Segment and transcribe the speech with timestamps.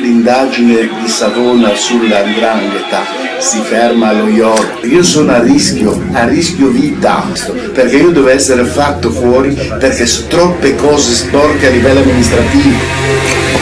[0.00, 3.02] l'indagine di Savona sull'andrangheta
[3.38, 4.84] si ferma allo York.
[4.84, 7.24] Io sono a rischio, a rischio vita,
[7.72, 12.76] perché io devo essere fatto fuori perché sono troppe cose sporche a livello amministrativo.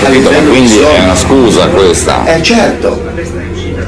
[0.03, 2.27] Capito, quindi è una scusa questa.
[2.27, 3.03] Eh certo,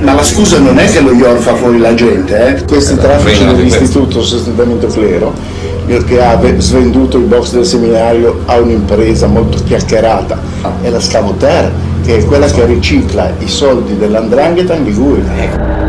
[0.00, 2.64] ma la scusa non è che lo IOR fa fuori la gente, eh?
[2.64, 5.66] Questi traffici dell'Istituto Sostentamento Clero
[6.04, 10.38] che ha svenduto il box del seminario a un'impresa molto chiacchierata,
[10.82, 11.72] è la Scavoter,
[12.08, 15.87] che è quella che ricicla i soldi dell'andrangheta in Liguria.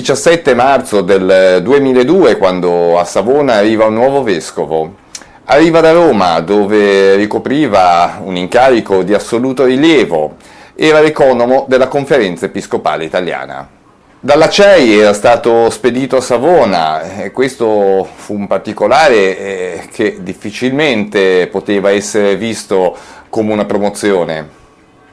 [0.00, 4.94] 17 marzo del 2002 quando a Savona arriva un nuovo vescovo.
[5.44, 10.36] Arriva da Roma dove ricopriva un incarico di assoluto rilievo,
[10.74, 13.68] era l'economo della conferenza episcopale italiana.
[14.18, 21.46] Dalla CEI era stato spedito a Savona e questo fu un particolare eh, che difficilmente
[21.48, 22.96] poteva essere visto
[23.28, 24.59] come una promozione.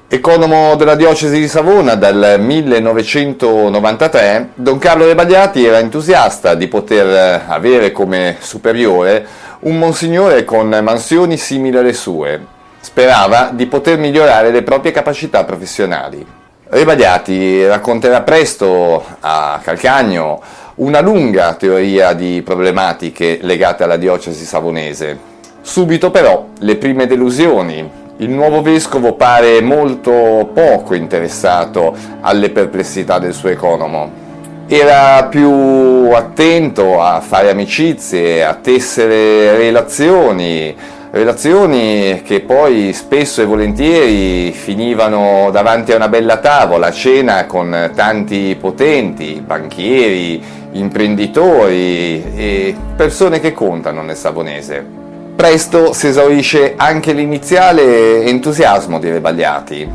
[0.10, 7.92] Economo della diocesi di Savona dal 1993, Don Carlo Rebagliati era entusiasta di poter avere
[7.92, 9.28] come superiore
[9.62, 12.40] un monsignore con mansioni simili alle sue.
[12.80, 16.26] Sperava di poter migliorare le proprie capacità professionali.
[16.70, 20.42] Rebagliati racconterà presto a Calcagno
[20.76, 25.20] una lunga teoria di problematiche legate alla diocesi savonese.
[25.60, 33.34] Subito però le prime delusioni, il nuovo vescovo pare molto poco interessato alle perplessità del
[33.34, 34.26] suo economo.
[34.68, 40.76] Era più attento a fare amicizie, a tessere relazioni,
[41.12, 47.92] relazioni che poi spesso e volentieri finivano davanti a una bella tavola, a cena con
[47.94, 55.06] tanti potenti, banchieri, imprenditori e persone che contano nel Savonese.
[55.38, 59.88] Presto si esaurisce anche l'iniziale entusiasmo di Rebagliati.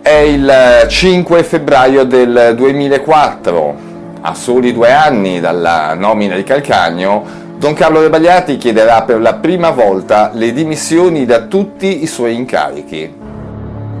[0.00, 3.76] È il 5 febbraio del 2004,
[4.22, 7.22] a soli due anni dalla nomina di Calcagno,
[7.58, 13.14] Don Carlo Rebagliati chiederà per la prima volta le dimissioni da tutti i suoi incarichi.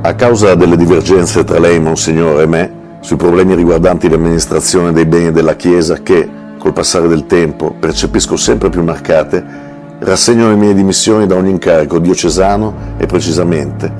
[0.00, 5.32] A causa delle divergenze tra lei, Monsignore, e me, sui problemi riguardanti l'amministrazione dei beni
[5.32, 9.65] della Chiesa che, col passare del tempo, percepisco sempre più marcate,
[9.98, 13.90] Rassegno le mie dimissioni da ogni incarico diocesano e precisamente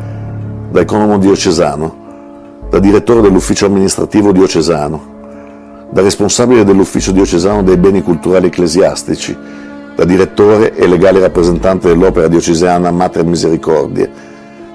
[0.71, 5.15] da economo diocesano, da direttore dell'ufficio amministrativo diocesano,
[5.91, 9.35] da responsabile dell'ufficio diocesano dei beni culturali ecclesiastici,
[9.95, 14.07] da direttore e legale rappresentante dell'opera diocesana Mater Misericordia,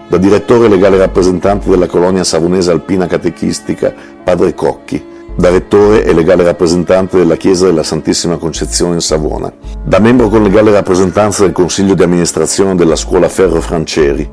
[0.07, 3.93] da direttore e legale rappresentante della colonia savonese alpina catechistica
[4.23, 5.05] Padre Cocchi,
[5.36, 9.51] da rettore e legale rappresentante della Chiesa della Santissima Concezione in Savona,
[9.83, 14.30] da membro con legale rappresentanza del Consiglio di amministrazione della Scuola Ferro Franceri,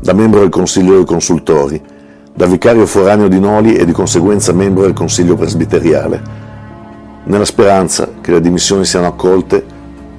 [0.00, 1.80] da membro del Consiglio dei Consultori,
[2.34, 6.48] da vicario foraneo di Noli e di conseguenza membro del Consiglio Presbiteriale.
[7.24, 9.62] Nella speranza che le dimissioni siano accolte,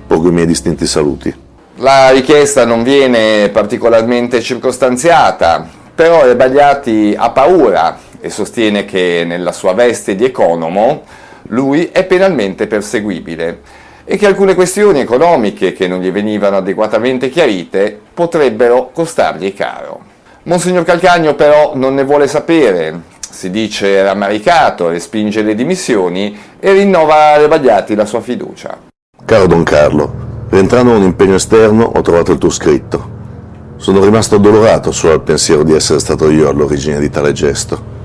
[0.06, 1.34] porgo i miei distinti saluti.
[1.78, 9.74] La richiesta non viene particolarmente circostanziata, però Rebagliati ha paura e sostiene che nella sua
[9.74, 11.04] veste di economo
[11.48, 13.62] lui è penalmente perseguibile
[14.06, 20.00] e che alcune questioni economiche che non gli venivano adeguatamente chiarite potrebbero costargli caro.
[20.44, 27.34] Monsignor Calcagno però non ne vuole sapere, si dice rammaricato, respinge le dimissioni e rinnova
[27.34, 28.78] a Rebagliati la sua fiducia.
[29.24, 33.20] Caro Don Carlo, rientrando da un impegno esterno ho trovato il tuo scritto.
[33.78, 38.00] Sono rimasto addolorato solo al pensiero di essere stato io all'origine di tale gesto.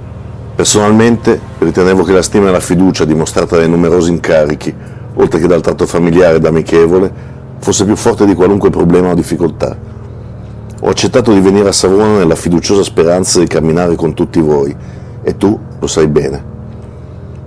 [0.56, 4.74] Personalmente ritenevo che la stima e la fiducia dimostrata dai numerosi incarichi,
[5.16, 7.12] oltre che dal tratto familiare ed amichevole,
[7.58, 9.76] fosse più forte di qualunque problema o difficoltà.
[10.80, 14.74] Ho accettato di venire a Savona nella fiduciosa speranza di camminare con tutti voi,
[15.22, 16.42] e tu lo sai bene.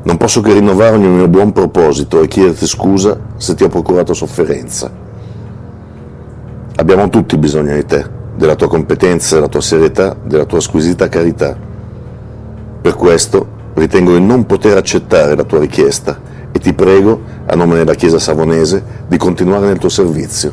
[0.04, 4.14] Non posso che rinnovare ogni mio buon proposito e chiederti scusa se ti ho procurato
[4.14, 4.92] sofferenza.
[6.76, 8.06] Abbiamo tutti bisogno di te,
[8.36, 11.69] della tua competenza, della tua serietà, della tua squisita carità.
[12.82, 16.20] Per questo ritengo di non poter accettare la tua richiesta
[16.52, 20.52] e ti prego, a nome della Chiesa Savonese, di continuare nel tuo servizio.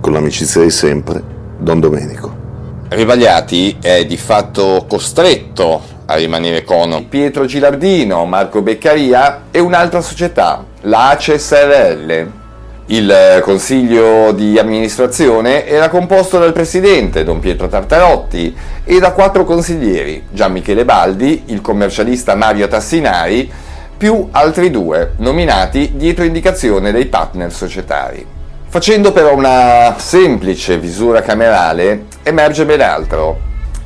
[0.00, 1.22] Con l'amicizia di sempre,
[1.58, 2.44] Don Domenico.
[2.88, 10.64] Rivagliati è di fatto costretto a rimanere con Pietro Gilardino, Marco Beccaria e un'altra società,
[10.82, 12.44] la ACE SRL.
[12.88, 20.26] Il consiglio di amministrazione era composto dal presidente, don Pietro Tartarotti, e da quattro consiglieri,
[20.30, 23.50] Gian Michele Baldi, il commercialista Mario Tassinari,
[23.96, 28.24] più altri due, nominati dietro indicazione dei partner societari.
[28.68, 33.40] Facendo però una semplice visura camerale, emerge ben altro.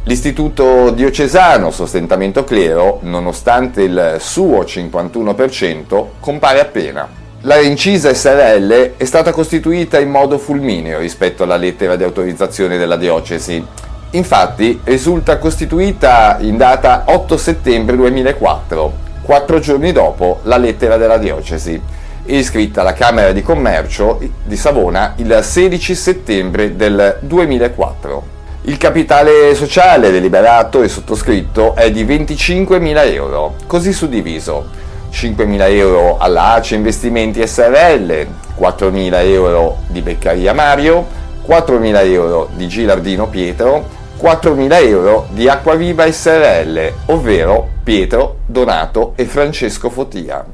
[0.05, 7.20] L'Istituto Diocesano Sostentamento Clero, nonostante il suo 51%, compare appena.
[7.45, 12.99] La incisa SRL è stata costituita in modo fulmineo rispetto alla lettera di autorizzazione della
[12.99, 13.65] diocesi.
[14.11, 18.93] Infatti risulta costituita in data 8 settembre 2004,
[19.23, 21.81] quattro giorni dopo la lettera della diocesi,
[22.27, 28.23] e iscritta alla Camera di Commercio di Savona il 16 settembre del 2004.
[28.65, 36.55] Il capitale sociale deliberato e sottoscritto è di 25.000 euro, così suddiviso 5.000 euro alla
[36.55, 38.27] ACE Investimenti SRL,
[38.59, 41.07] 4.000 euro di Beccaria Mario,
[41.47, 49.91] 4.000 euro di Gilardino Pietro, 4.000 euro di Acquaviva SRL, ovvero Pietro, Donato e Francesco
[49.91, 50.45] Fotia.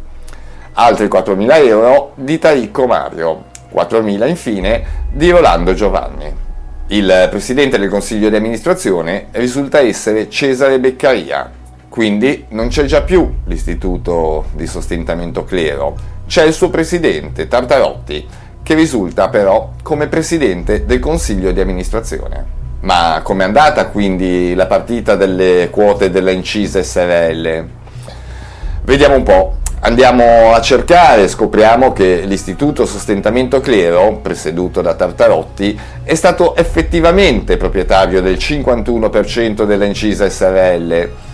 [0.72, 3.44] Altri 4.000 euro di Taricco Mario,
[3.74, 6.44] 4.000 infine di Rolando Giovanni.
[6.88, 11.50] Il presidente del consiglio di amministrazione risulta essere Cesare Beccaria,
[11.96, 15.96] quindi non c'è già più l'istituto di sostentamento clero,
[16.26, 18.26] c'è il suo presidente, Tartarotti,
[18.62, 22.44] che risulta però come presidente del consiglio di amministrazione.
[22.80, 27.66] Ma com'è andata quindi la partita delle quote della incisa SRL?
[28.82, 29.56] Vediamo un po'.
[29.80, 38.20] Andiamo a cercare, scopriamo che l'Istituto Sostentamento Clero, presieduto da Tartarotti, è stato effettivamente proprietario
[38.20, 41.24] del 51% della incisa SRL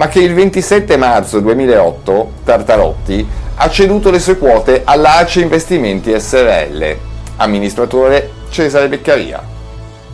[0.00, 6.96] ma che il 27 marzo 2008 Tartarotti ha ceduto le sue quote all'Ace Investimenti SRL,
[7.36, 9.42] amministratore Cesare Beccaria.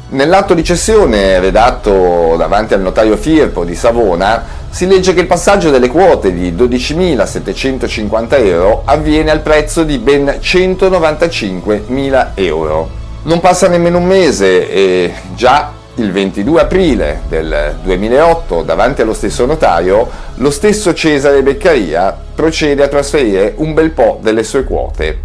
[0.09, 5.71] Nell'atto di cessione redatto davanti al notaio Firpo di Savona si legge che il passaggio
[5.71, 12.91] delle quote di 12.750 euro avviene al prezzo di ben 195.000 euro.
[13.23, 19.47] Non passa nemmeno un mese e già il 22 aprile del 2008, davanti allo stesso
[19.47, 25.21] notaio, lo stesso Cesare Beccaria procede a trasferire un bel po' delle sue quote.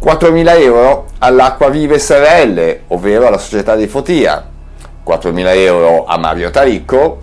[0.00, 4.44] 4.000 euro all'Acqua Vive SRL, ovvero alla società di Fotia,
[5.04, 7.20] 4.000 euro a Mario Taricco,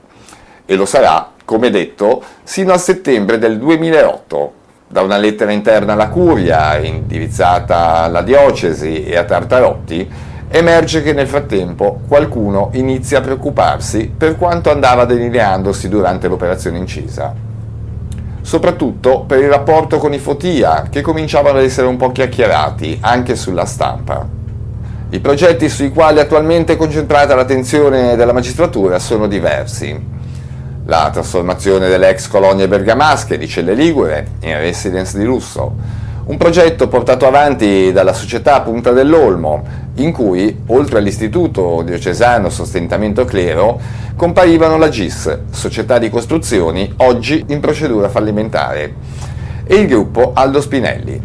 [0.65, 4.56] e lo sarà, come detto, sino a settembre del 2008
[4.89, 10.09] da una lettera interna alla curia indirizzata alla diocesi e a Tartarotti,
[10.49, 17.33] emerge che nel frattempo qualcuno inizia a preoccuparsi per quanto andava delineandosi durante l'operazione incisa.
[18.41, 23.35] Soprattutto per il rapporto con i Fotia, che cominciavano ad essere un po' chiacchierati anche
[23.35, 24.25] sulla stampa.
[25.09, 30.15] I progetti sui quali attualmente è concentrata l'attenzione della magistratura sono diversi
[30.87, 35.75] la trasformazione delle ex colonie bergamasche di Celle Ligure in residence di lusso,
[36.27, 39.65] un progetto portato avanti dalla società Punta dell'Olmo,
[39.95, 43.79] in cui, oltre all'Istituto Diocesano Sostentamento Clero,
[44.15, 48.93] comparivano la GIS, società di costruzioni, oggi in procedura fallimentare,
[49.65, 51.21] e il gruppo Aldo Spinelli,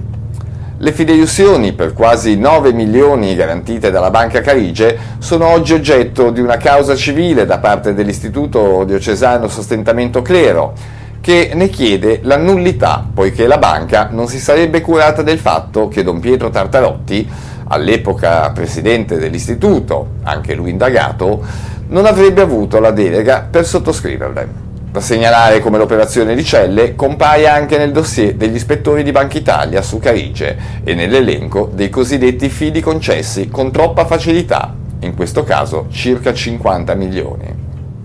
[0.82, 6.56] le fideiussioni per quasi 9 milioni garantite dalla Banca Carige sono oggi oggetto di una
[6.56, 10.72] causa civile da parte dell'Istituto Diocesano Sostentamento Clero,
[11.20, 16.02] che ne chiede la nullità, poiché la banca non si sarebbe curata del fatto che
[16.02, 17.30] Don Pietro Tartarotti,
[17.68, 21.44] all'epoca presidente dell'istituto, anche lui indagato,
[21.90, 24.61] non avrebbe avuto la delega per sottoscriverle.
[24.92, 29.80] Da segnalare come l'operazione di Celle compaia anche nel dossier degli ispettori di Banca Italia
[29.80, 36.34] su Carige e nell'elenco dei cosiddetti fidi concessi con troppa facilità, in questo caso circa
[36.34, 37.44] 50 milioni.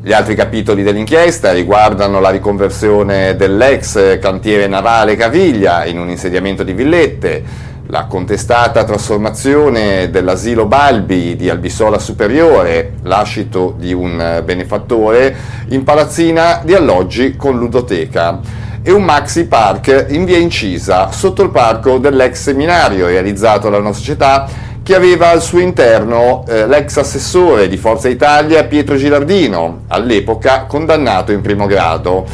[0.02, 6.72] Gli altri capitoli dell'inchiesta riguardano la riconversione dell'ex cantiere navale Caviglia in un insediamento di
[6.72, 7.44] villette,
[7.90, 15.36] la contestata trasformazione dell'asilo Balbi di Albisola Superiore, lascito di un benefattore,
[15.70, 18.40] in palazzina di alloggi con ludoteca
[18.82, 23.94] e un maxi park in via Incisa, sotto il parco dell'ex seminario realizzato da una
[23.94, 24.48] società
[24.84, 31.34] che aveva al suo interno eh, l'ex assessore di Forza Italia Pietro Gilardino, all'epoca condannato
[31.34, 32.26] in primo grado,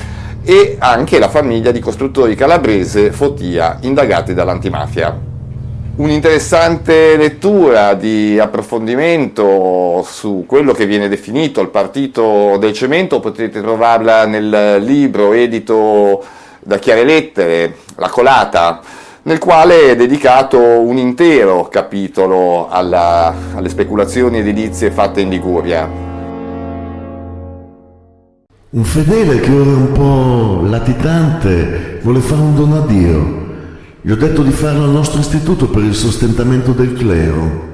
[0.44, 5.33] e anche la famiglia di costruttori calabrese Fotia, indagati dall'antimafia.
[5.96, 14.26] Un'interessante lettura di approfondimento su quello che viene definito il partito del cemento potete trovarla
[14.26, 16.24] nel libro edito
[16.62, 18.80] da Chiare Lettere, La Colata,
[19.24, 25.88] nel quale è dedicato un intero capitolo alla, alle speculazioni edilizie fatte in Liguria.
[28.72, 33.43] Un fedele che ora è un po' latitante vuole fare un dono a Dio.
[34.06, 37.72] Gli ho detto di farlo al nostro istituto per il sostentamento del clero.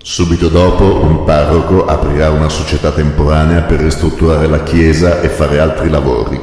[0.00, 5.90] Subito dopo un parroco aprirà una società temporanea per ristrutturare la chiesa e fare altri
[5.90, 6.40] lavori.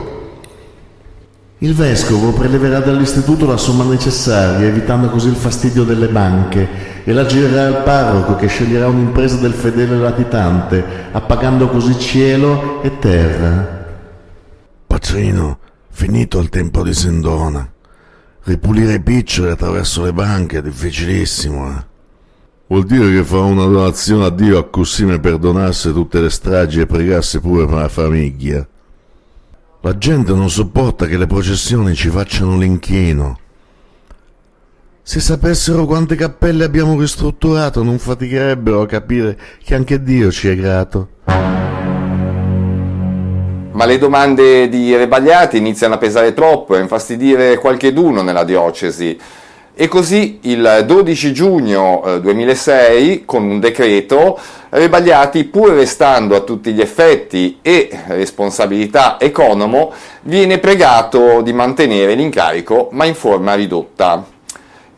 [1.59, 6.67] Il vescovo preleverà dall'istituto la somma necessaria, evitando così il fastidio delle banche,
[7.05, 10.83] e la girerà al parroco che sceglierà un'impresa del fedele latitante,
[11.13, 13.85] appagando così cielo e terra.
[14.85, 15.59] Patrino,
[15.89, 17.71] finito il tempo di Sendona.
[18.49, 21.85] Ripulire i piccioli attraverso le banche è difficilissimo, eh.
[22.65, 24.67] Vuol dire che fa una donazione a Dio a
[25.03, 28.67] mi perdonasse tutte le stragi e pregasse pure per la famiglia.
[29.81, 33.37] La gente non sopporta che le processioni ci facciano l'inchino.
[35.03, 40.55] Se sapessero quante cappelle abbiamo ristrutturato non faticherebbero a capire che anche Dio ci è
[40.55, 41.09] grato.
[43.79, 49.17] Ma le domande di Rebagliati iniziano a pesare troppo e infastidire qualcheduno nella diocesi.
[49.73, 56.73] E così il 12 giugno 2006, eh, con un decreto, Rebagliati, pur restando a tutti
[56.73, 59.93] gli effetti e responsabilità economo,
[60.23, 64.38] viene pregato di mantenere l'incarico ma in forma ridotta.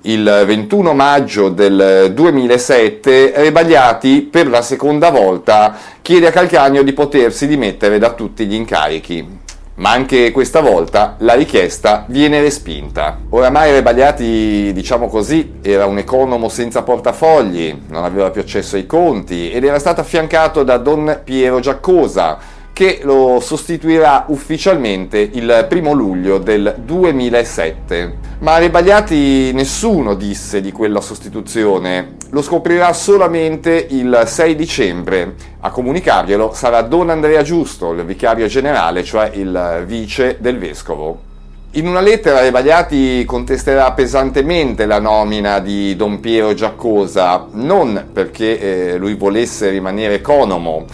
[0.04, 7.46] Il 21 maggio del 2007 Rebagliati per la seconda volta chiede a Calcagno di potersi
[7.46, 9.40] dimettere da tutti gli incarichi
[9.76, 13.18] ma anche questa volta la richiesta viene respinta.
[13.30, 19.50] Oramai Rebagliati, diciamo così, era un economo senza portafogli, non aveva più accesso ai conti
[19.50, 22.38] ed era stato affiancato da Don Piero Giaccosa,
[22.74, 28.30] che lo sostituirà ufficialmente il primo luglio del 2007.
[28.40, 35.36] Ma a Rebagliati nessuno disse di quella sostituzione, lo scoprirà solamente il 6 dicembre.
[35.60, 41.30] A comunicarglielo sarà Don Andrea Giusto, il vicario generale, cioè il vice del vescovo.
[41.76, 48.60] In una lettera Rebagliati contesterà pesantemente la nomina di Don Piero Giaccosa, non perché
[48.94, 50.86] eh, lui volesse rimanere economo,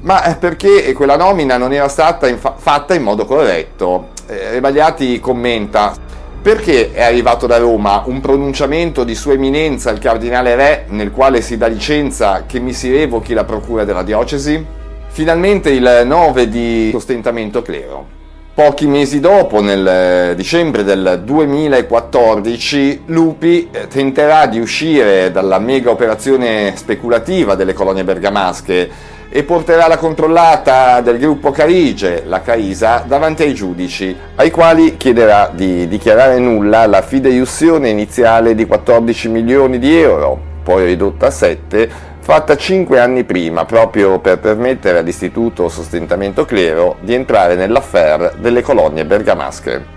[0.00, 4.08] ma perché quella nomina non era stata infa- fatta in modo corretto.
[4.26, 5.94] Eh, Rebagliati commenta
[6.40, 11.40] perché è arrivato da Roma un pronunciamento di Sua Eminenza il Cardinale Re nel quale
[11.40, 14.64] si dà licenza che mi si revochi la procura della diocesi?
[15.08, 18.16] Finalmente il 9 di sostentamento clero.
[18.54, 26.72] Pochi mesi dopo, nel dicembre del 2014, Lupi eh, tenterà di uscire dalla mega operazione
[26.76, 28.90] speculativa delle colonie bergamasche
[29.30, 35.50] e porterà la controllata del gruppo Carige, la Caisa, davanti ai giudici, ai quali chiederà
[35.52, 41.90] di dichiarare nulla la fideiussione iniziale di 14 milioni di euro, poi ridotta a 7,
[42.20, 49.04] fatta 5 anni prima, proprio per permettere all'Istituto Sostentamento Clero di entrare nell'affaire delle colonie
[49.04, 49.96] bergamasche.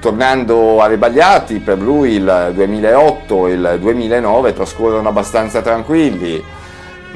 [0.00, 6.42] Tornando a Rebagliati, per lui il 2008 e il 2009 trascorrono abbastanza tranquilli,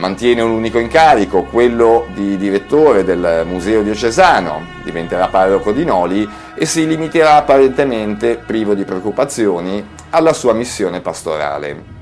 [0.00, 6.64] mantiene un unico incarico, quello di direttore del Museo Diocesano, diventerà parroco di Noli e
[6.64, 11.98] si limiterà apparentemente, privo di preoccupazioni, alla sua missione pastorale.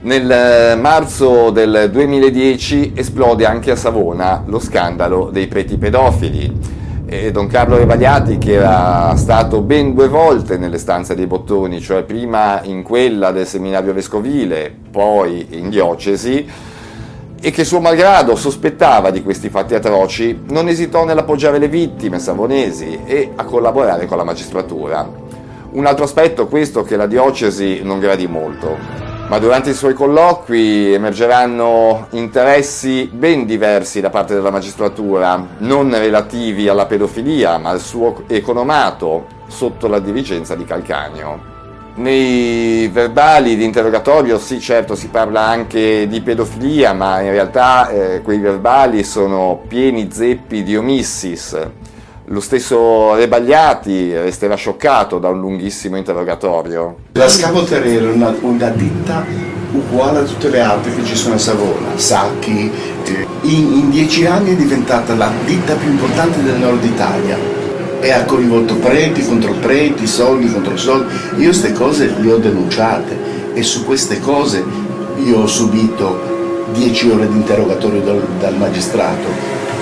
[0.00, 6.74] Nel eh, marzo del 2010 esplode anche a Savona lo scandalo dei preti pedofili.
[7.08, 12.02] E Don Carlo Rebagliati, che era stato ben due volte nelle stanze dei bottoni, cioè
[12.02, 16.74] prima in quella del seminario vescovile, poi in diocesi,
[17.40, 23.00] e che suo malgrado sospettava di questi fatti atroci, non esitò nell'appoggiare le vittime savonesi
[23.04, 25.08] e a collaborare con la magistratura.
[25.70, 28.76] Un altro aspetto questo che la diocesi non gradì molto,
[29.28, 36.68] ma durante i suoi colloqui emergeranno interessi ben diversi da parte della magistratura, non relativi
[36.68, 41.55] alla pedofilia, ma al suo economato sotto la dirigenza di Calcagno.
[41.96, 48.20] Nei verbali di interrogatorio sì certo si parla anche di pedofilia, ma in realtà eh,
[48.20, 51.58] quei verbali sono pieni zeppi di omissis.
[52.26, 56.96] Lo stesso Rebagliati resterà scioccato da un lunghissimo interrogatorio.
[57.12, 59.24] La Scavoter era una, una ditta
[59.72, 62.70] uguale a tutte le altre che ci sono a Savona, Sacchi.
[63.04, 67.64] Eh, in, in dieci anni è diventata la ditta più importante del nord Italia
[68.06, 71.12] e ha coinvolto preti contro preti, soldi contro soldi.
[71.38, 73.18] Io queste cose le ho denunciate
[73.52, 74.62] e su queste cose
[75.24, 79.26] io ho subito dieci ore di interrogatorio dal, dal magistrato,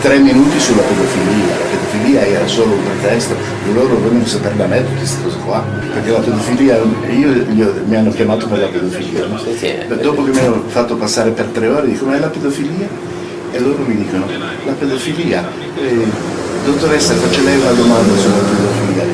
[0.00, 1.48] tre minuti sulla pedofilia.
[1.48, 3.34] La pedofilia era solo un pretesto
[3.74, 5.62] loro vogliono sapere da me tutte queste cose qua.
[5.92, 9.26] Perché la pedofilia, io, io mi hanno chiamato per la pedofilia.
[9.26, 9.96] No?
[9.96, 12.88] Dopo che mi hanno fatto passare per tre ore, dico ma è la pedofilia?
[13.52, 14.24] E loro mi dicono
[14.64, 15.46] la pedofilia.
[15.76, 19.04] Eh, Dottoressa, faccio lei una domanda sulla pedofilia.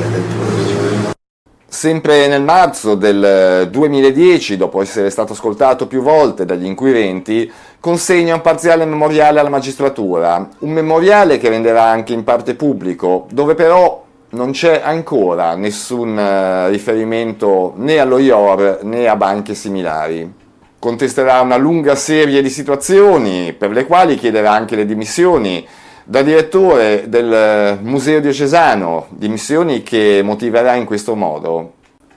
[1.67, 8.41] Sempre nel marzo del 2010, dopo essere stato ascoltato più volte dagli inquirenti, consegna un
[8.41, 14.51] parziale memoriale alla magistratura, un memoriale che renderà anche in parte pubblico, dove però non
[14.51, 20.39] c'è ancora nessun eh, riferimento né allo IOR né a banche similari.
[20.79, 25.67] Contesterà una lunga serie di situazioni per le quali chiederà anche le dimissioni
[26.03, 31.73] da direttore del Museo Diocesano, dimissioni che motiverà in questo modo.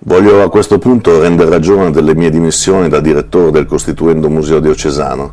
[0.07, 5.33] Voglio a questo punto rendere ragione delle mie dimissioni da direttore del Costituendo Museo Diocesano.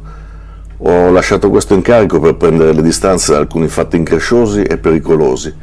[0.77, 5.53] Ho lasciato questo incarico per prendere le distanze da alcuni fatti incresciosi e pericolosi.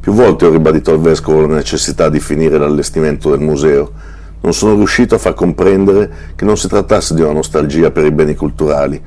[0.00, 3.90] Più volte ho ribadito al Vescovo la necessità di finire l'allestimento del museo.
[4.40, 8.10] Non sono riuscito a far comprendere che non si trattasse di una nostalgia per i
[8.10, 9.00] beni culturali,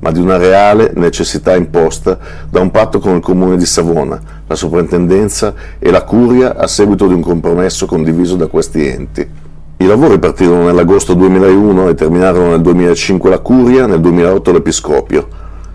[0.00, 4.54] ma di una reale necessità imposta da un patto con il comune di Savona, la
[4.54, 9.28] soprintendenza e la curia a seguito di un compromesso condiviso da questi enti.
[9.76, 15.28] I lavori partirono nell'agosto 2001 e terminarono nel 2005 la curia, nel 2008 l'episcopio.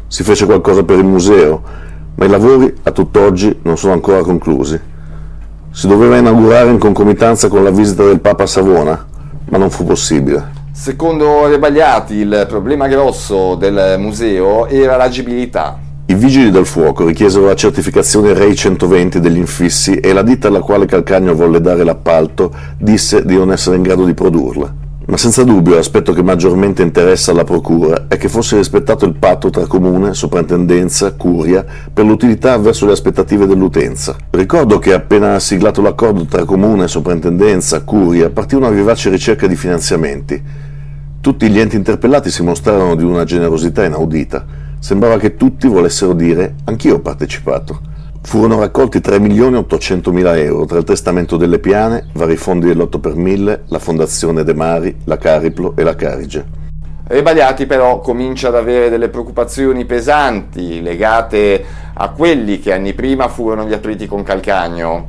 [0.08, 1.62] Si fece qualcosa per il museo,
[2.16, 4.80] ma i lavori a tutt'oggi non sono ancora conclusi.
[5.72, 9.06] Si doveva inaugurare in concomitanza con la visita del Papa a Savona,
[9.50, 10.65] ma non fu possibile.
[10.78, 15.80] Secondo Rebagliati il problema grosso del museo era l'agibilità.
[16.08, 20.60] I vigili del fuoco richiesero la certificazione REI 120 degli infissi e la ditta alla
[20.60, 24.84] quale Calcagno volle dare l'appalto disse di non essere in grado di produrla.
[25.08, 29.50] Ma senza dubbio l'aspetto che maggiormente interessa alla Procura è che fosse rispettato il patto
[29.50, 34.16] tra Comune, Soprintendenza, Curia per l'utilità verso le aspettative dell'utenza.
[34.32, 40.65] Ricordo che appena siglato l'accordo tra Comune, Soprintendenza, Curia partì una vivace ricerca di finanziamenti.
[41.26, 44.46] Tutti gli enti interpellati si mostrarono di una generosità inaudita.
[44.78, 47.80] Sembrava che tutti volessero dire anch'io ho partecipato.
[48.22, 53.80] Furono raccolti 3.800.000 euro tra il testamento delle piane, vari fondi dell'8 per 1000, la
[53.80, 56.46] Fondazione De Mari, la Cariplo e la Carige.
[57.08, 63.66] Rebagliati però comincia ad avere delle preoccupazioni pesanti legate a quelli che anni prima furono
[63.66, 65.08] gli attriti con Calcagno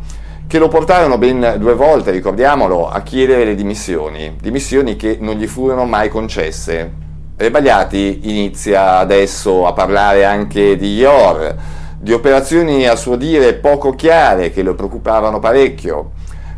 [0.49, 5.47] che lo portarono ben due volte, ricordiamolo, a chiedere le dimissioni, dimissioni che non gli
[5.49, 6.93] furono mai concesse.
[7.37, 11.55] Rebagliati inizia adesso a parlare anche di IOR,
[11.99, 16.13] di operazioni a suo dire poco chiare che lo preoccupavano parecchio.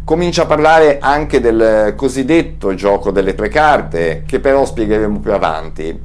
[0.05, 5.99] Comincia a parlare anche del cosiddetto gioco delle tre carte, che però spiegheremo più avanti.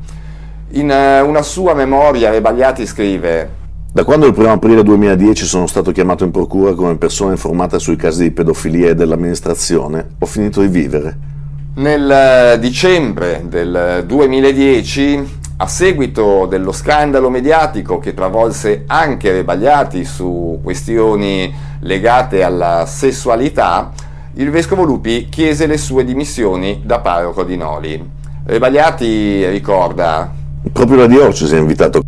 [0.72, 3.62] In eh, una sua memoria Rebagliati scrive
[3.93, 7.95] da quando il 1 aprile 2010 sono stato chiamato in procura come persona informata sui
[7.95, 11.17] casi di pedofilia e dell'amministrazione, ho finito di vivere.
[11.75, 20.60] Nel eh, dicembre del 2010, a seguito dello scandalo mediatico che travolse anche Rebagliati su
[20.63, 23.91] questioni legate alla sessualità,
[24.34, 28.03] il vescovo Lupi chiese le sue dimissioni da parroco di Noli.
[28.43, 30.34] Rebagliati ricorda
[30.71, 32.01] Proprio la diocesi ha invitato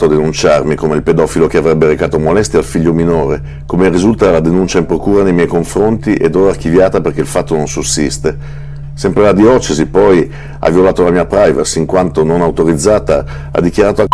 [0.00, 4.40] a denunciarmi come il pedofilo che avrebbe recato molestie al figlio minore, come risulta dalla
[4.40, 8.36] denuncia in procura nei miei confronti ed ora archiviata perché il fatto non sussiste.
[8.94, 14.02] Sempre la diocesi poi ha violato la mia privacy in quanto non autorizzata ha dichiarato
[14.02, 14.06] a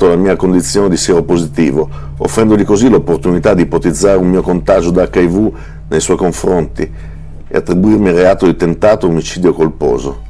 [0.00, 5.52] la mia condizione di seropositivo, offrendogli così l'opportunità di ipotizzare un mio contagio da HIV
[5.88, 6.90] nei suoi confronti
[7.46, 10.23] e attribuirmi il reato di tentato omicidio colposo.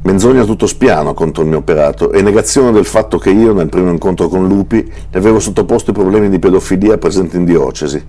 [0.00, 3.90] Menzogna tutto spiano contro il mio operato e negazione del fatto che io, nel primo
[3.90, 8.02] incontro con Lupi, le avevo sottoposto i problemi di pedofilia presenti in diocesi.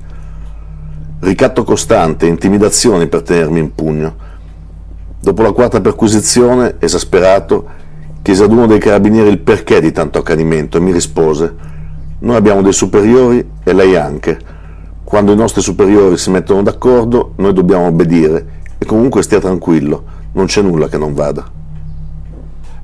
[1.19, 4.15] Ricatto costante, intimidazioni per tenermi in pugno.
[5.19, 7.67] Dopo la quarta perquisizione, esasperato,
[8.21, 11.53] chiese ad uno dei carabinieri il perché di tanto accanimento e mi rispose:
[12.19, 14.39] Noi abbiamo dei superiori e lei anche.
[15.03, 20.45] Quando i nostri superiori si mettono d'accordo, noi dobbiamo obbedire e comunque stia tranquillo, non
[20.45, 21.57] c'è nulla che non vada.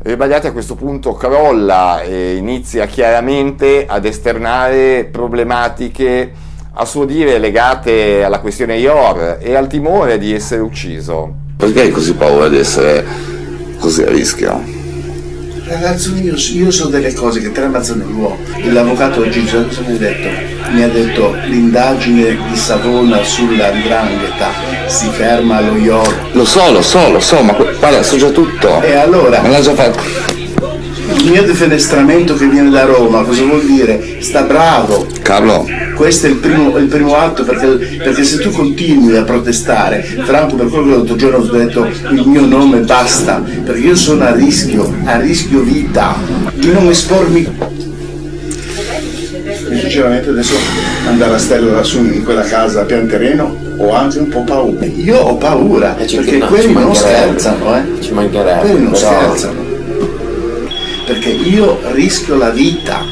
[0.08, 6.32] Rebagliati a questo punto crolla e inizia chiaramente ad esternare problematiche
[6.74, 11.34] a suo dire legate alla questione IOR e al timore di essere ucciso.
[11.58, 13.04] Perché hai così paura di essere
[13.80, 14.85] così a rischio?
[15.68, 18.38] Ragazzo mio, io so delle cose che tre mazze nell'uomo.
[18.66, 20.30] L'avvocato oggi mi ha detto?
[20.72, 24.52] Mi ha detto l'indagine di Savona sulla Ndrangheta
[24.86, 26.30] si ferma allo IOR.
[26.34, 28.80] Lo so, lo so, lo so, ma guarda, so già tutto.
[28.84, 29.42] E allora?
[29.42, 30.45] Me l'ha già fatto.
[31.08, 34.18] Il mio defenestramento che viene da Roma, cosa vuol dire?
[34.20, 35.08] Sta bravo.
[35.22, 35.66] Carlo.
[35.96, 40.56] Questo è il primo, il primo atto perché, perché, se tu continui a protestare, Franco
[40.56, 44.34] per quello che l'altro giorno ho detto il mio nome basta, perché io sono a
[44.34, 46.16] rischio, a rischio vita,
[46.54, 47.48] di non espormi.
[49.80, 50.56] Sinceramente adesso
[51.08, 54.86] andare a stella lassù in quella casa a pian terreno ho anche un po' paura.
[54.86, 58.02] Io ho paura, Eh, perché no, quelli non scherzano, eh.
[58.02, 58.60] Ci mancherebbe.
[58.62, 59.65] Quelli non però- scherzano.
[61.06, 63.04] Perché io rischio la vita.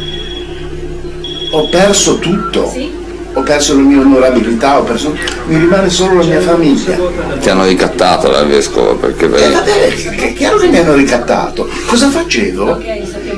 [1.51, 3.01] Ho perso tutto.
[3.35, 5.15] Ho perso la mia onorabilità, ho perso.
[5.47, 6.97] Mi rimane solo la mia famiglia.
[7.39, 9.53] Ti hanno ricattato dal vescovo perché E vedi.
[9.53, 11.67] vabbè, è chiaro che mi hanno ricattato.
[11.87, 12.79] Cosa facevo?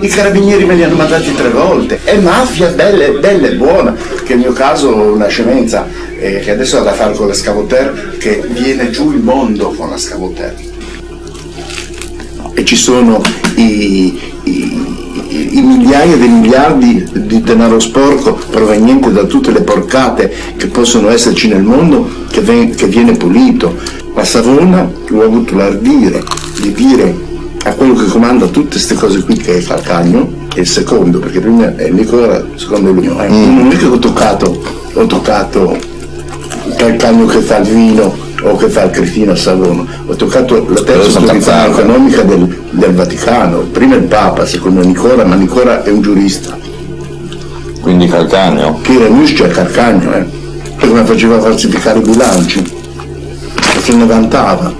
[0.02, 2.00] I carabinieri me li hanno mandati tre volte.
[2.04, 3.94] È mafia bella, bella e buona.
[3.94, 5.88] Che nel mio caso è una scemenza,
[6.18, 9.90] eh, che adesso ha da fare con la Scavoter, che viene giù il mondo con
[9.90, 10.56] la Scavoter.
[12.54, 13.22] E ci sono
[13.56, 14.84] i, i-
[15.58, 21.48] i migliaia di miliardi di denaro sporco proveniente da tutte le porcate che possono esserci
[21.48, 23.76] nel mondo che, ven- che viene pulito.
[24.16, 26.24] A Savona ho avuto l'ardire
[26.62, 27.14] di dire
[27.64, 31.40] a quello che comanda tutte queste cose qui che è Calcagno, è il secondo, perché
[31.42, 33.08] prima è il secondo lui.
[33.08, 34.62] Eh, Non è che ho toccato,
[34.94, 35.78] ho toccato
[36.78, 40.82] Calcagno che fa il vino o che fa il cretino a Savona, ho toccato la
[40.82, 46.02] terza autorità economica del, del Vaticano, prima il Papa, secondo Nicola, ma Nicola è un
[46.02, 46.58] giurista,
[47.82, 48.80] Quindi Calcagno.
[48.82, 50.26] che era Muscia a Calcagno, eh,
[50.78, 54.74] e come faceva a falsificare i bilanci, e se ne vantava.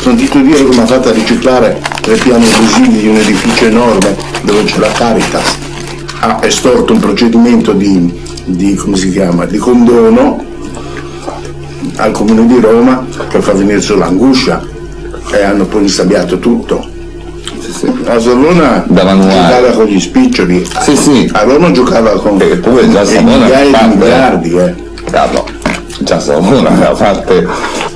[0.00, 4.64] Sentito dire come ha fatto a riciclare tre piani abusivi di un edificio enorme dove
[4.64, 5.56] c'è la Caritas.
[6.20, 8.12] Ha estorto un procedimento di,
[8.44, 10.44] di, come si chiama, di condono
[11.96, 14.64] al comune di Roma per far venire sull'anguscia
[15.32, 16.94] e hanno poi insabbiato tutto.
[18.06, 19.32] A Savona Da manuale.
[19.34, 21.28] giocava con gli spiccioli, Sì, sì.
[21.32, 24.56] a Roma giocava con E pure già e Savona migliaia di parte- miliardi.
[24.56, 24.74] Eh.
[25.10, 25.46] Carlo.
[26.00, 27.46] Già Savona aveva fatte.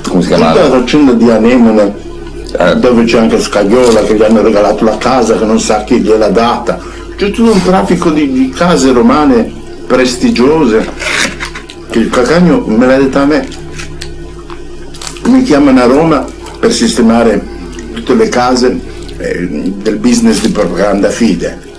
[0.07, 0.77] Come si Tutta la chiamava?
[0.79, 1.93] faccenda di Anemone,
[2.57, 2.75] Eh.
[2.75, 6.29] dove c'è anche Scagliola che gli hanno regalato la casa che non sa chi gliel'ha
[6.29, 6.77] data.
[7.15, 9.51] C'è tutto un traffico di, di case romane
[9.87, 10.87] prestigiose
[11.89, 13.47] che il Cacagno me l'ha detta a me.
[15.25, 16.25] Mi chiamano a Roma
[16.59, 17.41] per sistemare
[17.93, 18.79] tutte le case
[19.21, 21.69] eh, del business di propaganda fide.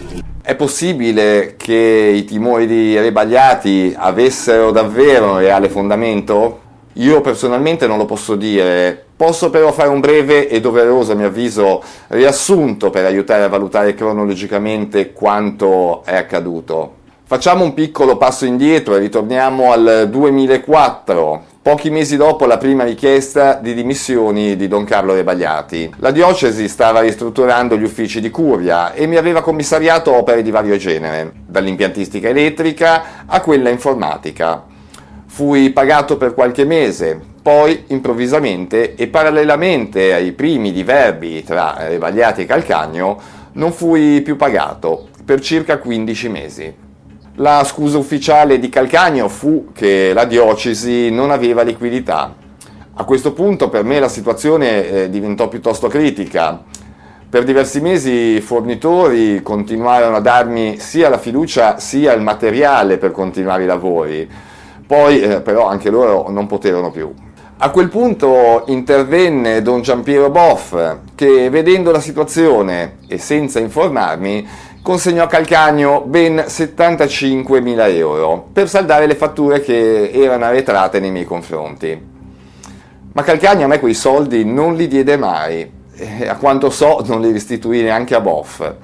[0.41, 6.61] È possibile che i timori di Rebagliati avessero davvero un reale fondamento?
[6.95, 11.29] Io personalmente non lo posso dire, posso però fare un breve e doveroso, a mio
[11.29, 17.01] avviso, riassunto per aiutare a valutare cronologicamente quanto è accaduto.
[17.25, 23.55] Facciamo un piccolo passo indietro e ritorniamo al 2004, pochi mesi dopo la prima richiesta
[23.55, 25.95] di dimissioni di Don Carlo Rebagliati.
[25.99, 30.77] La diocesi stava ristrutturando gli uffici di curia e mi aveva commissariato opere di vario
[30.77, 34.65] genere, dall'impiantistica elettrica a quella informatica.
[35.27, 42.47] Fui pagato per qualche mese, poi improvvisamente e parallelamente ai primi diverbi tra Rebagliati e
[42.47, 43.21] Calcagno
[43.53, 46.82] non fui più pagato per circa 15 mesi.
[47.37, 52.35] La scusa ufficiale di Calcagno fu che la diocesi non aveva liquidità.
[52.93, 56.63] A questo punto per me la situazione eh, diventò piuttosto critica.
[57.31, 63.13] Per diversi mesi i fornitori continuarono a darmi sia la fiducia sia il materiale per
[63.13, 64.29] continuare i lavori.
[64.87, 67.11] Poi eh, però anche loro non poterono più.
[67.65, 70.77] A quel punto intervenne Don Giampiero Boff
[71.15, 74.47] che vedendo la situazione e senza informarmi
[74.83, 81.25] consegnò a Calcagno ben 75.000 euro per saldare le fatture che erano arretrate nei miei
[81.25, 82.11] confronti.
[83.13, 87.21] Ma Calcagno a me quei soldi non li diede mai e a quanto so non
[87.21, 88.75] li restituì neanche a Boff.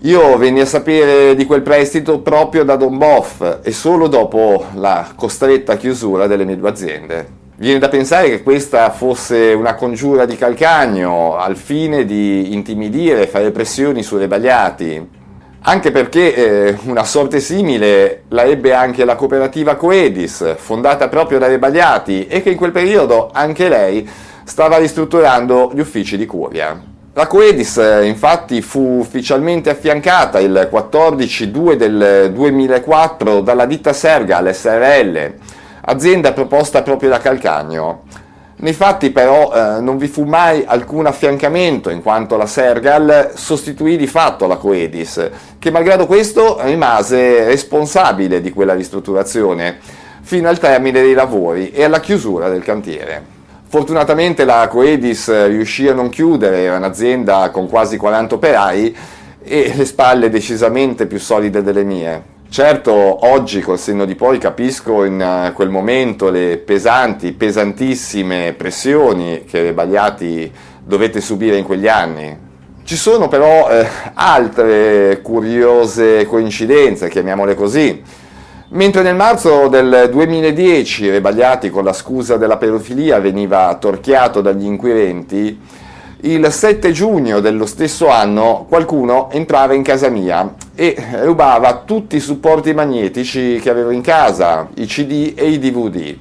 [0.00, 5.12] Io venni a sapere di quel prestito proprio da Don Boff e solo dopo la
[5.14, 7.39] costretta chiusura delle mie due aziende.
[7.60, 13.26] Viene da pensare che questa fosse una congiura di Calcagno al fine di intimidire e
[13.26, 15.06] fare pressioni sulle Bagliati,
[15.60, 21.48] anche perché eh, una sorte simile la ebbe anche la cooperativa Coedis, fondata proprio da
[21.48, 24.08] Rebagliati e che in quel periodo anche lei
[24.44, 26.82] stava ristrutturando gli uffici di curia.
[27.12, 35.34] La Coedis eh, infatti fu ufficialmente affiancata il 14-2 del 2004 dalla ditta Sergal SRL,
[35.82, 38.02] azienda proposta proprio da Calcagno.
[38.56, 43.96] Nei fatti però eh, non vi fu mai alcun affiancamento in quanto la Sergal sostituì
[43.96, 49.78] di fatto la Coedis, che malgrado questo rimase responsabile di quella ristrutturazione
[50.20, 53.38] fino al termine dei lavori e alla chiusura del cantiere.
[53.66, 58.96] Fortunatamente la Coedis riuscì a non chiudere, era un'azienda con quasi 40 operai
[59.42, 62.38] e le spalle decisamente più solide delle mie.
[62.50, 62.92] Certo,
[63.28, 69.72] oggi col senno di poi capisco in eh, quel momento le pesanti, pesantissime pressioni che
[69.72, 70.50] Bagliati
[70.82, 72.36] dovete subire in quegli anni.
[72.82, 78.02] Ci sono però eh, altre curiose coincidenze, chiamiamole così.
[78.70, 85.56] Mentre nel marzo del 2010 Rebagliati con la scusa della pedofilia veniva torchiato dagli inquirenti,
[86.22, 92.20] il 7 giugno dello stesso anno qualcuno entrava in casa mia e rubava tutti i
[92.20, 96.16] supporti magnetici che avevo in casa, i CD e i DVD.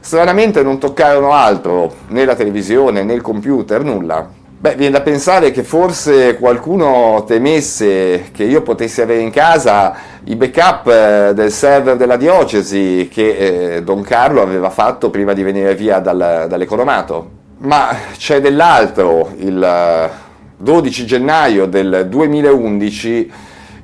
[0.00, 4.28] Stranamente non toccarono altro, né la televisione né il computer, nulla.
[4.60, 10.36] Beh, viene da pensare che forse qualcuno temesse che io potessi avere in casa i
[10.36, 15.74] backup eh, del server della diocesi che eh, Don Carlo aveva fatto prima di venire
[15.74, 17.37] via dal, dall'economato.
[17.60, 20.10] Ma c'è dell'altro, il
[20.58, 23.32] 12 gennaio del 2011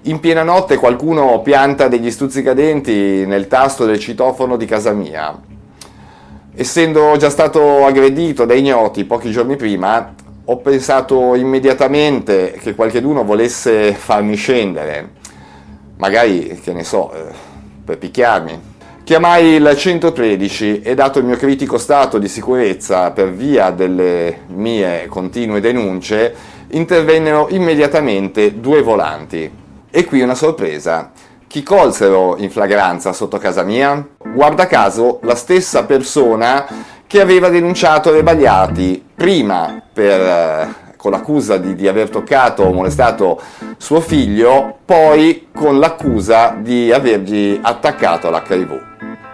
[0.03, 5.37] in piena notte qualcuno pianta degli stuzzicadenti nel tasto del citofono di casa mia.
[6.55, 13.93] Essendo già stato aggredito da ignoti pochi giorni prima, ho pensato immediatamente che qualcuno volesse
[13.93, 15.11] farmi scendere,
[15.97, 17.33] magari, che ne so, eh,
[17.85, 18.74] per picchiarmi.
[19.05, 25.09] Chiamai il 113 e dato il mio critico stato di sicurezza per via delle mie
[25.09, 26.35] continue denunce,
[26.69, 29.51] intervennero immediatamente due volanti.
[29.91, 31.13] E qui una sorpresa.
[31.47, 34.09] Chi colsero in flagranza sotto casa mia?
[34.17, 36.67] Guarda caso la stessa persona
[37.07, 43.39] che aveva denunciato Rebagliati prima per, eh, con l'accusa di, di, aver toccato o molestato
[43.77, 48.81] suo figlio, poi con l'accusa di avergli attaccato l'HIV.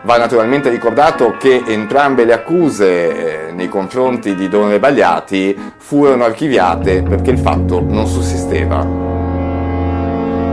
[0.02, 7.04] Va naturalmente ricordato che entrambe le accuse eh, nei confronti di Don Rebagliati furono archiviate
[7.04, 8.85] perché il fatto non sussisteva.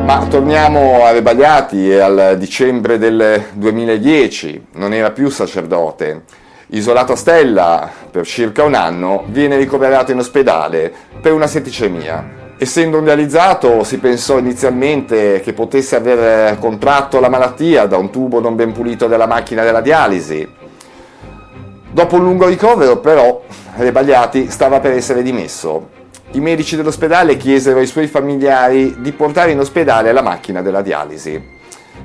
[0.05, 7.15] Ma torniamo a Rebagliati e al dicembre del 2010, non era più sacerdote Isolato a
[7.15, 12.35] Stella per circa un anno, viene ricoverato in ospedale per una setticemia.
[12.57, 18.57] Essendo realizzato, si pensò inizialmente che potesse aver contratto la malattia da un tubo non
[18.57, 20.45] ben pulito della macchina della dialisi.
[21.89, 23.43] Dopo un lungo ricovero, però,
[23.75, 25.89] Rebagliati stava per essere dimesso.
[26.31, 31.41] I medici dell'ospedale chiesero ai suoi familiari di portare in ospedale la macchina della dialisi,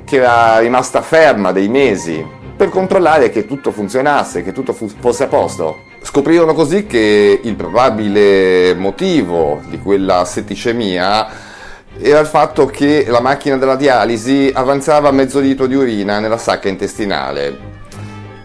[0.05, 5.27] che era rimasta ferma dei mesi per controllare che tutto funzionasse, che tutto fosse a
[5.27, 5.87] posto.
[6.01, 11.27] Scoprirono così che il probabile motivo di quella setticemia
[11.99, 16.69] era il fatto che la macchina della dialisi avanzava mezzo litro di urina nella sacca
[16.69, 17.59] intestinale.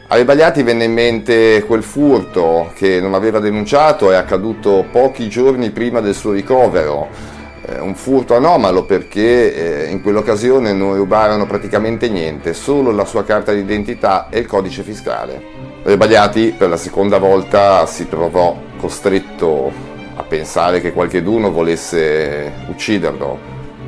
[0.08, 5.70] Ai Bagliati venne in mente quel furto che non aveva denunciato, è accaduto pochi giorni
[5.70, 7.36] prima del suo ricovero
[7.80, 13.52] un furto anomalo perché eh, in quell'occasione non rubarono praticamente niente, solo la sua carta
[13.54, 15.42] d'identità e il codice fiscale.
[15.84, 19.72] Rebagliati per la seconda volta si trovò costretto
[20.16, 23.38] a pensare che qualcheduno volesse ucciderlo,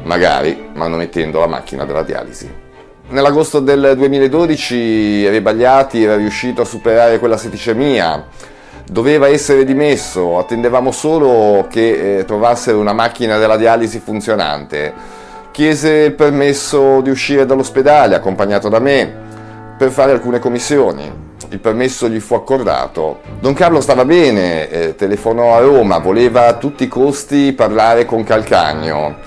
[0.04, 2.68] magari manomettendo la macchina della dialisi.
[3.10, 8.28] Nell'agosto del 2012 Rebagliati era riuscito a superare quella setticemia
[8.90, 14.94] doveva essere dimesso, attendevamo solo che eh, trovassero una macchina della dialisi funzionante.
[15.52, 19.28] Chiese il permesso di uscire dall'ospedale accompagnato da me
[19.78, 21.28] per fare alcune commissioni.
[21.52, 23.20] Il permesso gli fu accordato.
[23.40, 28.24] Don Carlo stava bene, eh, telefonò a Roma, voleva a tutti i costi parlare con
[28.24, 29.18] Calcagno.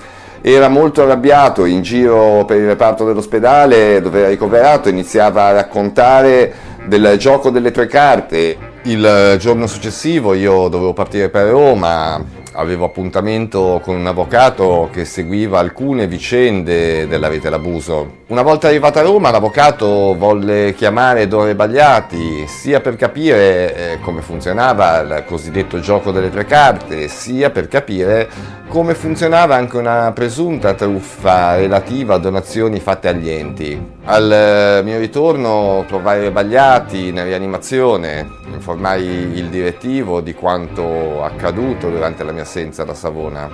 [0.41, 6.53] Era molto arrabbiato in giro per il reparto dell'ospedale dove era ricoverato, iniziava a raccontare
[6.85, 12.21] del gioco delle tre carte Il giorno successivo io dovevo partire per Roma,
[12.53, 18.21] avevo appuntamento con un avvocato che seguiva alcune vicende della rete d'abuso.
[18.27, 24.21] Una volta arrivato a Roma l'avvocato volle chiamare Dore Bagliati sia per capire eh, come
[24.21, 28.29] funzionava il cosiddetto gioco delle tre carte, sia per capire
[28.67, 33.91] come funzionava anche una presunta truffa relativa a donazioni fatte agli enti.
[34.05, 42.23] Al eh, mio ritorno trovai Bagliati in rianimazione, informai il direttivo di quanto accaduto durante
[42.23, 43.49] la mia assenza da Savona.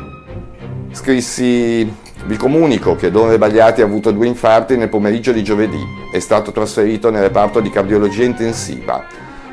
[0.91, 1.91] Scrissi,
[2.25, 6.51] vi comunico che Don Rebagliati ha avuto due infarti nel pomeriggio di giovedì, è stato
[6.51, 9.05] trasferito nel reparto di cardiologia intensiva.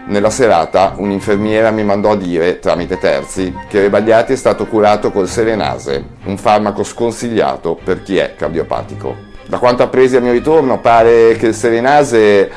[0.08, 5.28] Nella serata un'infermiera mi mandò a dire, tramite terzi, che Rebagliati è stato curato col
[5.28, 9.14] Serenase, un farmaco sconsigliato per chi è cardiopatico.
[9.46, 12.50] Da quanto appresi al mio ritorno pare che il Serenase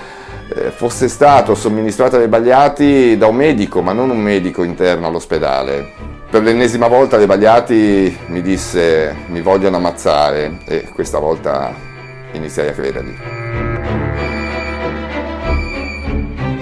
[0.52, 6.18] eh, fosse stato somministrato ai Rebagliati da un medico, ma non un medico interno all'ospedale.
[6.30, 11.74] Per l'ennesima volta Rebagliati mi disse mi vogliono ammazzare e questa volta
[12.34, 13.16] iniziai a credergli.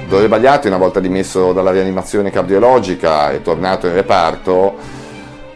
[0.07, 4.75] Don Rebagliati, una volta dimesso dalla rianimazione cardiologica e tornato in reparto,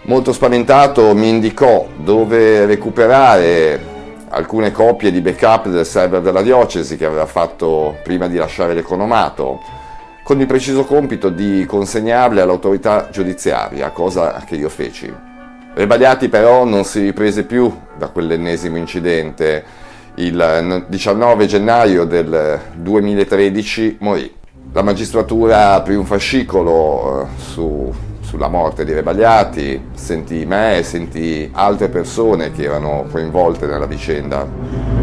[0.02, 3.80] molto spaventato mi indicò dove recuperare
[4.28, 9.80] alcune copie di backup del server della diocesi che aveva fatto prima di lasciare l'economato
[10.24, 15.12] con il preciso compito di consegnarle all'autorità giudiziaria, cosa che io feci.
[15.74, 19.64] Rebagliati però non si riprese più da quell'ennesimo incidente.
[20.16, 24.40] Il 19 gennaio del 2013 morì.
[24.74, 31.50] La magistratura aprì un fascicolo eh, su, sulla morte di Rebagliati, sentì me e sentì
[31.54, 35.01] altre persone che erano coinvolte nella vicenda.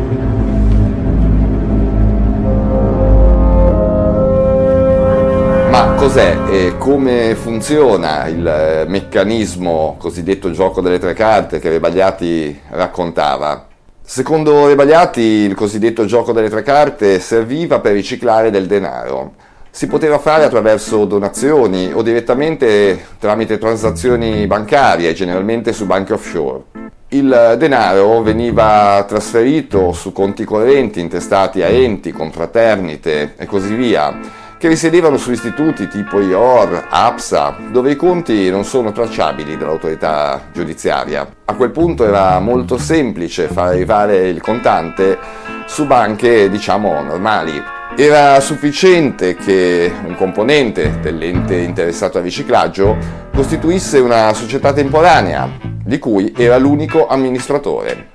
[6.08, 13.66] Cos'è e come funziona il eh, meccanismo cosiddetto gioco delle tre carte che Rebagliati raccontava?
[14.00, 19.34] Secondo Rebagliati il cosiddetto gioco delle tre carte serviva per riciclare del denaro.
[19.68, 26.62] Si poteva fare attraverso donazioni o direttamente tramite transazioni bancarie, generalmente su banche offshore.
[27.08, 34.66] Il denaro veniva trasferito su conti correnti intestati a enti, confraternite e così via che
[34.66, 41.26] risiedevano su istituti tipo IOR, APSA, dove i conti non sono tracciabili dall'autorità giudiziaria.
[41.44, 45.16] A quel punto era molto semplice far arrivare il contante
[45.66, 47.62] su banche, diciamo, normali.
[47.96, 52.96] Era sufficiente che un componente dell'ente interessato al riciclaggio
[53.32, 55.48] costituisse una società temporanea,
[55.84, 58.08] di cui era l'unico amministratore.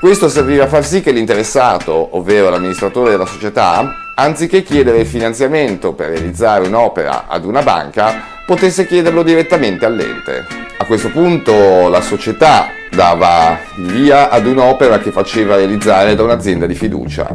[0.00, 5.92] Questo serviva a far sì che l'interessato, ovvero l'amministratore della società, anziché chiedere il finanziamento
[5.92, 10.44] per realizzare un'opera ad una banca, potesse chiederlo direttamente all'ente.
[10.78, 16.74] A questo punto la società dava via ad un'opera che faceva realizzare da un'azienda di
[16.74, 17.28] fiducia.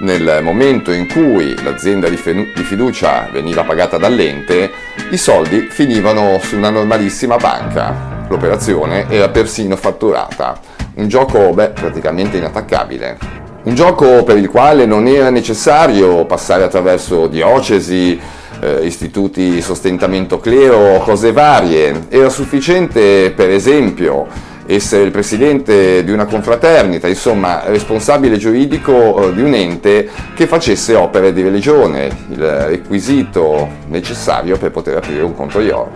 [0.00, 4.70] Nel momento in cui l'azienda di fiducia veniva pagata dall'ente,
[5.10, 8.24] i soldi finivano su una normalissima banca.
[8.28, 10.58] L'operazione era persino fatturata
[10.94, 13.47] un gioco beh, praticamente inattaccabile.
[13.64, 18.18] Un gioco per il quale non era necessario passare attraverso diocesi,
[18.60, 22.06] eh, istituti sostentamento clero, cose varie.
[22.08, 24.26] Era sufficiente, per esempio,
[24.64, 30.94] essere il presidente di una confraternita, insomma responsabile giuridico eh, di un ente che facesse
[30.94, 35.88] opere di religione, il requisito necessario per poter aprire un conto IOR.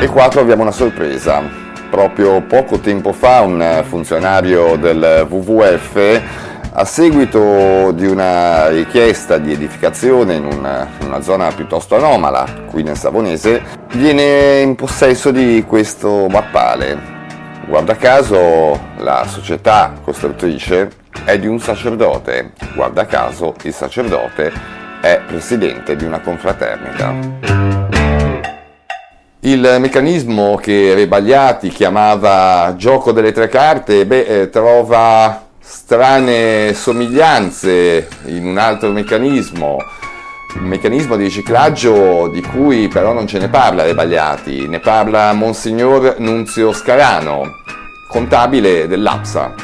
[0.00, 1.61] E qua troviamo una sorpresa.
[1.92, 6.22] Proprio poco tempo fa un funzionario del WWF
[6.72, 12.82] a seguito di una richiesta di edificazione in una, in una, zona piuttosto anomala, qui
[12.82, 13.60] nel Savonese,
[13.92, 16.98] viene in possesso di questo mappale.
[17.66, 20.88] Guarda caso la società costruttrice
[21.24, 24.50] è di un sacerdote, guarda caso il sacerdote
[25.02, 27.71] è presidente di una confraternita.
[29.44, 38.46] Il meccanismo che Rebagliati chiamava gioco delle tre carte beh, eh, trova strane somiglianze in
[38.46, 39.78] un altro meccanismo,
[40.60, 46.14] un meccanismo di riciclaggio di cui però non ce ne parla Rebagliati, ne parla Monsignor
[46.18, 47.42] Nunzio Scarano,
[48.08, 49.54] contabile dell'APSA.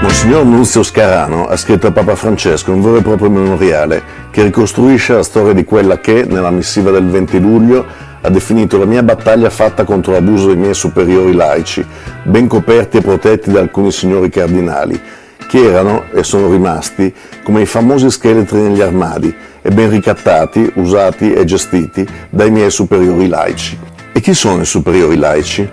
[0.00, 5.14] Monsignor Nunzio Scarano ha scritto a Papa Francesco un vero e proprio memoriale che ricostruisce
[5.14, 7.86] la storia di quella che, nella missiva del 20 luglio,
[8.20, 11.82] ha definito la mia battaglia fatta contro l'abuso dei miei superiori laici,
[12.22, 15.00] ben coperti e protetti da alcuni signori cardinali,
[15.48, 17.10] che erano e sono rimasti
[17.42, 23.28] come i famosi scheletri negli armadi e ben ricattati, usati e gestiti dai miei superiori
[23.28, 23.78] laici.
[24.12, 25.66] E chi sono i superiori laici?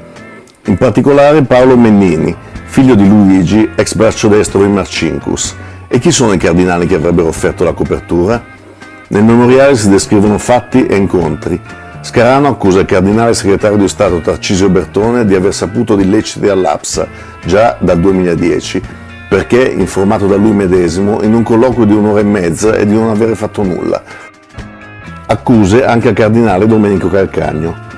[0.67, 2.33] In particolare Paolo Mennini,
[2.63, 5.53] figlio di Luigi, ex braccio destro di Marcinkus.
[5.89, 8.51] E chi sono i cardinali che avrebbero offerto la copertura?
[9.09, 11.59] Nel memoriale si descrivono fatti e incontri.
[12.01, 17.07] Scarano accusa il cardinale segretario di Stato Tarcisio Bertone di aver saputo di illeciti all'APSA
[17.45, 18.81] già dal 2010,
[19.29, 23.09] perché, informato da lui medesimo, in un colloquio di un'ora e mezza e di non
[23.09, 24.01] avere fatto nulla.
[25.25, 27.91] Accuse anche al cardinale Domenico Calcagno.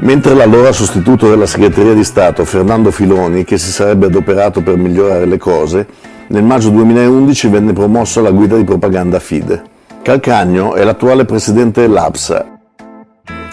[0.00, 5.26] Mentre l'allora sostituto della segreteria di Stato, Fernando Filoni, che si sarebbe adoperato per migliorare
[5.26, 5.86] le cose,
[6.28, 9.76] nel maggio 2011 venne promosso alla guida di propaganda Fide.
[10.08, 12.60] Calcagno è l'attuale presidente dell'APSA.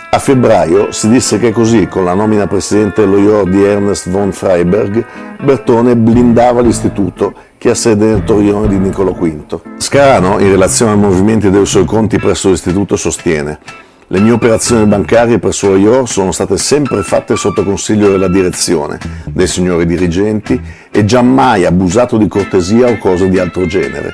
[0.09, 4.31] A febbraio si disse che così, con la nomina presidente dello IOR di Ernest von
[4.31, 5.05] Freiberg,
[5.43, 9.59] Bertone blindava l'istituto che ha sede nel Torrione di Nicolo V.
[9.75, 13.59] Scarano, in relazione ai movimenti dei suoi conti presso l'istituto, sostiene
[14.07, 18.99] le mie operazioni bancarie presso lo IOR sono state sempre fatte sotto consiglio della direzione,
[19.25, 24.13] dei signori dirigenti e giammai abusato di cortesia o cose di altro genere.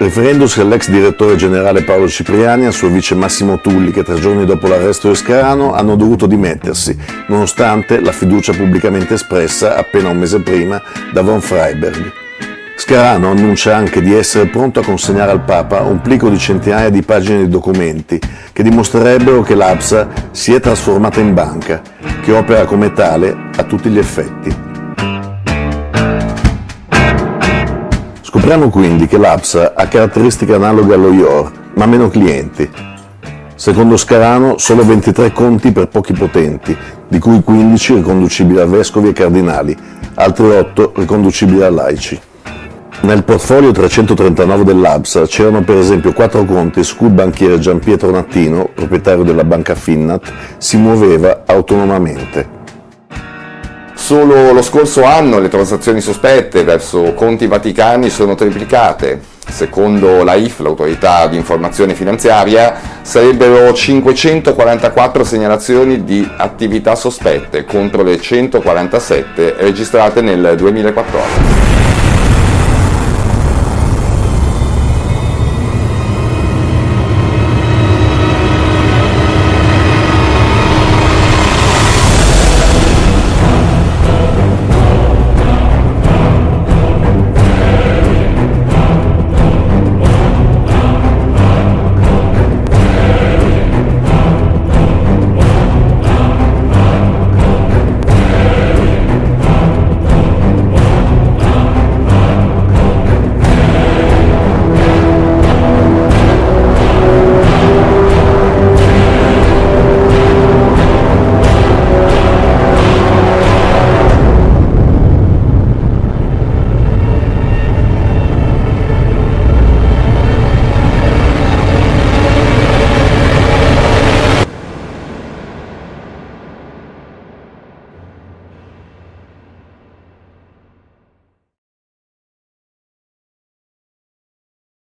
[0.00, 4.44] Riferendosi all'ex direttore generale Paolo Cipriani e al suo vice Massimo Tulli che tre giorni
[4.44, 6.96] dopo l'arresto di Scarano hanno dovuto dimettersi,
[7.26, 10.80] nonostante la fiducia pubblicamente espressa appena un mese prima
[11.12, 12.12] da von Freiberg.
[12.76, 17.02] Scarano annuncia anche di essere pronto a consegnare al Papa un plico di centinaia di
[17.02, 18.20] pagine di documenti
[18.52, 21.82] che dimostrerebbero che l'APSA si è trasformata in banca,
[22.22, 24.67] che opera come tale a tutti gli effetti.
[28.38, 32.70] Scopriamo quindi che l'APSA ha caratteristiche analoghe allo IOR, ma meno clienti.
[33.56, 36.74] Secondo Scarano, solo 23 conti per pochi potenti,
[37.08, 39.76] di cui 15 riconducibili a vescovi e cardinali,
[40.14, 42.18] altri 8 riconducibili a laici.
[43.00, 48.12] Nel portfolio 339 dell'APSA c'erano per esempio 4 conti su cui il banchiere Gian Pietro
[48.12, 52.57] Nattino, proprietario della banca Finnat, si muoveva autonomamente.
[53.98, 59.20] Solo lo scorso anno le transazioni sospette verso conti vaticani sono triplicate.
[59.46, 68.18] Secondo la IF, l'autorità di informazione finanziaria, sarebbero 544 segnalazioni di attività sospette contro le
[68.18, 71.87] 147 registrate nel 2014.